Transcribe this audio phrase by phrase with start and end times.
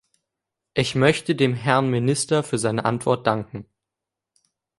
[0.73, 3.67] Ich möchten dem Herrn Minister für seine Antwort danken.